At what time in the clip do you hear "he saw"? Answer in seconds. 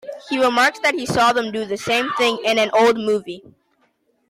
0.95-1.31